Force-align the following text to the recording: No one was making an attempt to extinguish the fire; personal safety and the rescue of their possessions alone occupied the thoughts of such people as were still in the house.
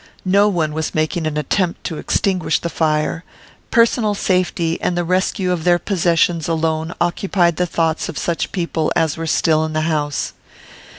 No 0.25 0.47
one 0.49 0.73
was 0.73 0.95
making 0.95 1.27
an 1.27 1.37
attempt 1.37 1.83
to 1.83 1.99
extinguish 1.99 2.57
the 2.57 2.69
fire; 2.71 3.23
personal 3.69 4.15
safety 4.15 4.81
and 4.81 4.97
the 4.97 5.03
rescue 5.03 5.51
of 5.51 5.63
their 5.63 5.77
possessions 5.77 6.47
alone 6.47 6.91
occupied 6.99 7.57
the 7.57 7.67
thoughts 7.67 8.09
of 8.09 8.17
such 8.17 8.51
people 8.51 8.91
as 8.95 9.15
were 9.15 9.27
still 9.27 9.63
in 9.63 9.73
the 9.73 9.81
house. 9.81 10.33